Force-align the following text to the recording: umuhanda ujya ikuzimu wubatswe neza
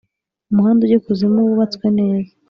umuhanda 0.51 0.81
ujya 0.83 0.97
ikuzimu 0.99 1.39
wubatswe 1.47 1.85
neza 1.99 2.31